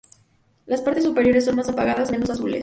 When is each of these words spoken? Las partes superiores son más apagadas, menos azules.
Las 0.65 0.81
partes 0.81 1.03
superiores 1.03 1.45
son 1.45 1.57
más 1.57 1.69
apagadas, 1.69 2.09
menos 2.09 2.31
azules. 2.31 2.59